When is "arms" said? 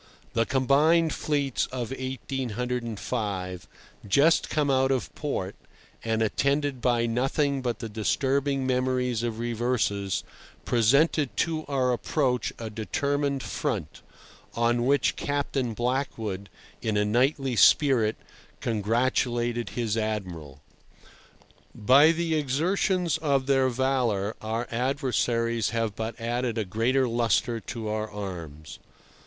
28.09-28.79